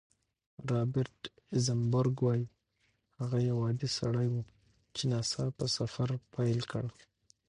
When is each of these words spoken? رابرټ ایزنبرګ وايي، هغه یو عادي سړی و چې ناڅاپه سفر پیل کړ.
رابرټ 0.71 1.19
ایزنبرګ 1.53 2.15
وايي، 2.25 2.45
هغه 3.19 3.37
یو 3.49 3.57
عادي 3.65 3.89
سړی 3.99 4.27
و 4.31 4.35
چې 4.95 5.03
ناڅاپه 5.11 5.65
سفر 5.77 6.09
پیل 6.33 6.59
کړ. 6.71 6.85